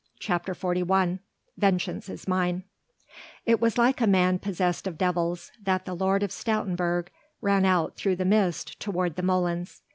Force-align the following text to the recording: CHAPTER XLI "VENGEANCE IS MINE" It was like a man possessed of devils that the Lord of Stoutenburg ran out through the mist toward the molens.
CHAPTER 0.17 0.55
XLI 0.55 1.19
"VENGEANCE 1.59 2.09
IS 2.09 2.27
MINE" 2.27 2.63
It 3.45 3.61
was 3.61 3.77
like 3.77 4.01
a 4.01 4.07
man 4.07 4.39
possessed 4.39 4.87
of 4.87 4.97
devils 4.97 5.51
that 5.61 5.85
the 5.85 5.93
Lord 5.95 6.23
of 6.23 6.31
Stoutenburg 6.31 7.09
ran 7.39 7.65
out 7.65 7.97
through 7.97 8.15
the 8.15 8.25
mist 8.25 8.79
toward 8.79 9.15
the 9.15 9.21
molens. 9.21 9.81